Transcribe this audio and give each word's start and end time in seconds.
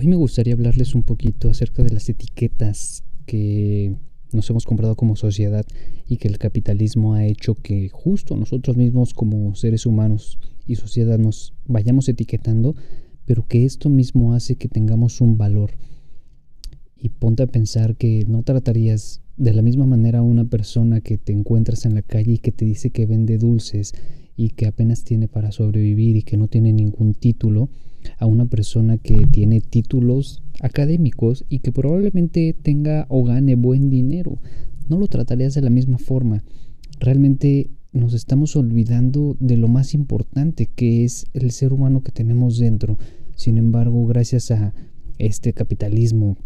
Hoy 0.00 0.06
me 0.06 0.14
gustaría 0.14 0.54
hablarles 0.54 0.94
un 0.94 1.02
poquito 1.02 1.50
acerca 1.50 1.82
de 1.82 1.90
las 1.90 2.08
etiquetas 2.08 3.02
que 3.26 3.96
nos 4.32 4.48
hemos 4.48 4.64
comprado 4.64 4.94
como 4.94 5.16
sociedad 5.16 5.66
y 6.06 6.18
que 6.18 6.28
el 6.28 6.38
capitalismo 6.38 7.14
ha 7.14 7.26
hecho 7.26 7.56
que 7.56 7.88
justo 7.88 8.36
nosotros 8.36 8.76
mismos 8.76 9.12
como 9.12 9.56
seres 9.56 9.86
humanos 9.86 10.38
y 10.68 10.76
sociedad 10.76 11.18
nos 11.18 11.52
vayamos 11.66 12.08
etiquetando, 12.08 12.76
pero 13.26 13.44
que 13.48 13.64
esto 13.64 13.88
mismo 13.88 14.34
hace 14.34 14.54
que 14.54 14.68
tengamos 14.68 15.20
un 15.20 15.36
valor. 15.36 15.72
Y 16.96 17.08
ponte 17.08 17.42
a 17.42 17.48
pensar 17.48 17.96
que 17.96 18.24
no 18.28 18.44
tratarías 18.44 19.20
de 19.36 19.52
la 19.52 19.62
misma 19.62 19.84
manera 19.84 20.20
a 20.20 20.22
una 20.22 20.44
persona 20.44 21.00
que 21.00 21.18
te 21.18 21.32
encuentras 21.32 21.86
en 21.86 21.96
la 21.96 22.02
calle 22.02 22.34
y 22.34 22.38
que 22.38 22.52
te 22.52 22.64
dice 22.64 22.90
que 22.90 23.06
vende 23.06 23.36
dulces 23.36 23.94
y 24.38 24.50
que 24.50 24.66
apenas 24.66 25.04
tiene 25.04 25.28
para 25.28 25.52
sobrevivir 25.52 26.16
y 26.16 26.22
que 26.22 26.38
no 26.38 26.46
tiene 26.48 26.72
ningún 26.72 27.12
título, 27.12 27.68
a 28.18 28.26
una 28.26 28.46
persona 28.46 28.96
que 28.96 29.26
tiene 29.30 29.60
títulos 29.60 30.42
académicos 30.60 31.44
y 31.48 31.58
que 31.58 31.72
probablemente 31.72 32.54
tenga 32.54 33.06
o 33.08 33.24
gane 33.24 33.56
buen 33.56 33.90
dinero. 33.90 34.38
No 34.88 34.96
lo 34.96 35.08
tratarías 35.08 35.54
de 35.54 35.62
la 35.62 35.70
misma 35.70 35.98
forma. 35.98 36.44
Realmente 37.00 37.68
nos 37.92 38.14
estamos 38.14 38.54
olvidando 38.54 39.36
de 39.40 39.56
lo 39.56 39.66
más 39.66 39.92
importante 39.92 40.66
que 40.66 41.04
es 41.04 41.26
el 41.34 41.50
ser 41.50 41.72
humano 41.72 42.02
que 42.02 42.12
tenemos 42.12 42.58
dentro. 42.58 42.96
Sin 43.34 43.58
embargo, 43.58 44.06
gracias 44.06 44.52
a 44.52 44.72
este 45.18 45.52
capitalismo 45.52 46.36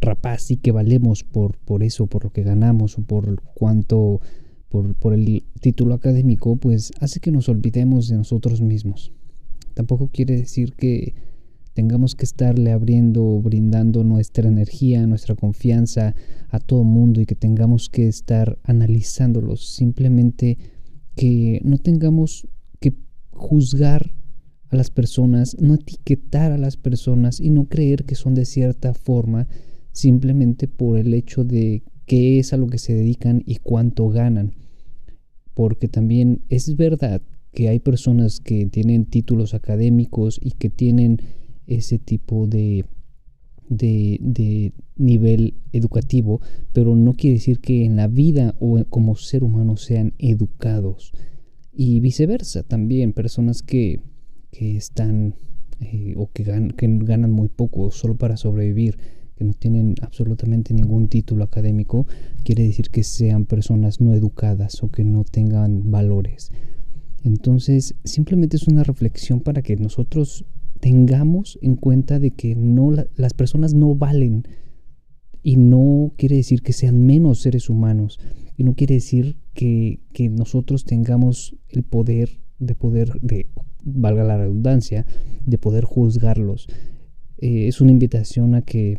rapaz 0.00 0.50
y 0.50 0.56
que 0.56 0.72
valemos 0.72 1.24
por, 1.24 1.58
por 1.58 1.82
eso, 1.82 2.06
por 2.06 2.24
lo 2.24 2.30
que 2.30 2.42
ganamos 2.42 2.98
o 2.98 3.02
por 3.02 3.42
cuánto, 3.54 4.20
por, 4.70 4.94
por 4.94 5.12
el 5.12 5.44
título 5.60 5.94
académico, 5.94 6.56
pues 6.56 6.92
hace 7.00 7.20
que 7.20 7.30
nos 7.30 7.48
olvidemos 7.50 8.08
de 8.08 8.16
nosotros 8.16 8.62
mismos. 8.62 9.12
Tampoco 9.74 10.08
quiere 10.08 10.36
decir 10.36 10.72
que 10.72 11.14
tengamos 11.74 12.14
que 12.14 12.24
estarle 12.24 12.72
abriendo, 12.72 13.40
brindando 13.40 14.04
nuestra 14.04 14.48
energía, 14.48 15.06
nuestra 15.06 15.34
confianza 15.34 16.14
a 16.48 16.58
todo 16.60 16.84
mundo 16.84 17.20
y 17.20 17.26
que 17.26 17.34
tengamos 17.34 17.88
que 17.88 18.08
estar 18.08 18.58
analizándolos. 18.64 19.74
Simplemente 19.74 20.58
que 21.16 21.60
no 21.64 21.78
tengamos 21.78 22.48
que 22.80 22.94
juzgar 23.30 24.12
a 24.68 24.76
las 24.76 24.90
personas, 24.90 25.56
no 25.60 25.74
etiquetar 25.74 26.52
a 26.52 26.58
las 26.58 26.76
personas 26.76 27.40
y 27.40 27.50
no 27.50 27.64
creer 27.64 28.04
que 28.04 28.14
son 28.14 28.34
de 28.34 28.44
cierta 28.44 28.94
forma 28.94 29.48
simplemente 29.92 30.68
por 30.68 30.98
el 30.98 31.12
hecho 31.14 31.44
de 31.44 31.82
qué 32.06 32.38
es 32.38 32.52
a 32.52 32.56
lo 32.56 32.68
que 32.68 32.78
se 32.78 32.94
dedican 32.94 33.42
y 33.44 33.56
cuánto 33.56 34.08
ganan. 34.08 34.54
Porque 35.54 35.88
también 35.88 36.42
es 36.48 36.76
verdad 36.76 37.22
que 37.52 37.68
hay 37.68 37.80
personas 37.80 38.40
que 38.40 38.66
tienen 38.66 39.06
títulos 39.06 39.54
académicos 39.54 40.38
y 40.42 40.52
que 40.52 40.70
tienen 40.70 41.18
ese 41.66 41.98
tipo 41.98 42.46
de, 42.46 42.84
de, 43.68 44.72
nivel 44.96 45.54
educativo, 45.72 46.40
pero 46.72 46.94
no 46.94 47.14
quiere 47.14 47.36
decir 47.36 47.60
que 47.60 47.84
en 47.84 47.96
la 47.96 48.06
vida 48.06 48.54
o 48.60 48.84
como 48.88 49.16
ser 49.16 49.44
humano 49.44 49.76
sean 49.76 50.14
educados. 50.18 51.12
Y 51.72 52.00
viceversa, 52.00 52.62
también 52.62 53.12
personas 53.12 53.62
que, 53.62 54.00
que 54.50 54.76
están 54.76 55.36
eh, 55.80 56.14
o 56.16 56.30
que, 56.30 56.44
que 56.76 56.98
ganan 56.98 57.30
muy 57.30 57.48
poco 57.48 57.90
solo 57.90 58.16
para 58.16 58.36
sobrevivir, 58.36 58.98
que 59.40 59.46
no 59.46 59.54
tienen 59.54 59.94
absolutamente 60.02 60.74
ningún 60.74 61.08
título 61.08 61.44
académico, 61.44 62.06
quiere 62.44 62.64
decir 62.64 62.90
que 62.90 63.02
sean 63.02 63.46
personas 63.46 63.98
no 63.98 64.12
educadas 64.12 64.82
o 64.82 64.90
que 64.90 65.02
no 65.02 65.24
tengan 65.24 65.90
valores. 65.90 66.52
Entonces, 67.24 67.94
simplemente 68.04 68.58
es 68.58 68.68
una 68.68 68.84
reflexión 68.84 69.40
para 69.40 69.62
que 69.62 69.76
nosotros 69.76 70.44
tengamos 70.78 71.58
en 71.62 71.76
cuenta 71.76 72.18
de 72.18 72.32
que 72.32 72.54
no 72.54 72.90
las 73.16 73.32
personas 73.32 73.72
no 73.72 73.94
valen 73.94 74.44
y 75.42 75.56
no 75.56 76.12
quiere 76.18 76.36
decir 76.36 76.60
que 76.60 76.74
sean 76.74 77.06
menos 77.06 77.40
seres 77.40 77.70
humanos 77.70 78.20
y 78.58 78.64
no 78.64 78.74
quiere 78.74 78.96
decir 78.96 79.38
que, 79.54 80.00
nosotros 80.32 80.84
tengamos 80.84 81.56
el 81.70 81.82
poder 81.82 82.40
de 82.58 82.74
poder, 82.74 83.18
de, 83.22 83.46
valga 83.84 84.22
la 84.22 84.36
redundancia, 84.36 85.06
de 85.46 85.56
poder 85.56 85.84
juzgarlos. 85.86 86.66
Eh, 87.38 87.68
es 87.68 87.80
una 87.80 87.90
invitación 87.90 88.54
a 88.54 88.60
que 88.60 88.98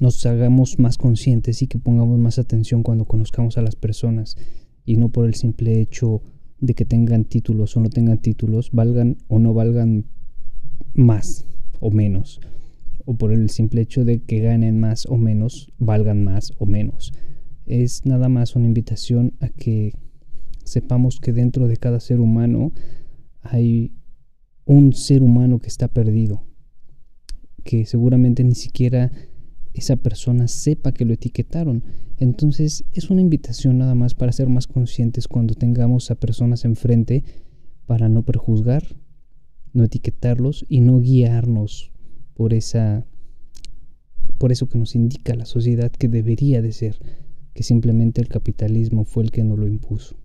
nos 0.00 0.24
hagamos 0.26 0.78
más 0.78 0.96
conscientes 0.98 1.62
y 1.62 1.66
que 1.66 1.78
pongamos 1.78 2.18
más 2.18 2.38
atención 2.38 2.82
cuando 2.82 3.04
conozcamos 3.04 3.58
a 3.58 3.62
las 3.62 3.76
personas 3.76 4.36
y 4.84 4.96
no 4.96 5.10
por 5.10 5.26
el 5.26 5.34
simple 5.34 5.80
hecho 5.80 6.22
de 6.58 6.74
que 6.74 6.86
tengan 6.86 7.24
títulos 7.24 7.76
o 7.76 7.80
no 7.80 7.90
tengan 7.90 8.18
títulos, 8.18 8.70
valgan 8.72 9.18
o 9.28 9.38
no 9.38 9.54
valgan 9.54 10.06
más 10.94 11.46
o 11.80 11.90
menos, 11.90 12.40
o 13.04 13.14
por 13.14 13.32
el 13.32 13.50
simple 13.50 13.82
hecho 13.82 14.04
de 14.04 14.22
que 14.22 14.40
ganen 14.40 14.80
más 14.80 15.06
o 15.06 15.16
menos, 15.16 15.70
valgan 15.78 16.24
más 16.24 16.52
o 16.58 16.66
menos. 16.66 17.12
Es 17.66 18.04
nada 18.04 18.28
más 18.28 18.56
una 18.56 18.66
invitación 18.66 19.34
a 19.40 19.48
que 19.50 19.92
sepamos 20.64 21.20
que 21.20 21.32
dentro 21.32 21.68
de 21.68 21.76
cada 21.76 22.00
ser 22.00 22.20
humano 22.20 22.72
hay 23.42 23.92
un 24.64 24.92
ser 24.94 25.22
humano 25.22 25.58
que 25.58 25.68
está 25.68 25.88
perdido, 25.88 26.42
que 27.64 27.84
seguramente 27.84 28.44
ni 28.44 28.54
siquiera 28.54 29.12
esa 29.74 29.96
persona 29.96 30.48
sepa 30.48 30.92
que 30.92 31.04
lo 31.04 31.12
etiquetaron. 31.12 31.84
Entonces 32.16 32.84
es 32.92 33.10
una 33.10 33.20
invitación 33.20 33.78
nada 33.78 33.94
más 33.94 34.14
para 34.14 34.32
ser 34.32 34.48
más 34.48 34.66
conscientes 34.66 35.28
cuando 35.28 35.54
tengamos 35.54 36.10
a 36.10 36.16
personas 36.16 36.64
enfrente 36.64 37.24
para 37.86 38.08
no 38.08 38.22
prejuzgar, 38.22 38.84
no 39.72 39.84
etiquetarlos 39.84 40.64
y 40.68 40.80
no 40.80 40.98
guiarnos 41.00 41.92
por 42.34 42.54
esa 42.54 43.06
por 44.38 44.52
eso 44.52 44.68
que 44.68 44.78
nos 44.78 44.94
indica 44.94 45.34
la 45.34 45.44
sociedad 45.44 45.92
que 45.92 46.08
debería 46.08 46.62
de 46.62 46.72
ser, 46.72 46.98
que 47.52 47.62
simplemente 47.62 48.22
el 48.22 48.28
capitalismo 48.28 49.04
fue 49.04 49.24
el 49.24 49.30
que 49.30 49.44
nos 49.44 49.58
lo 49.58 49.68
impuso. 49.68 50.16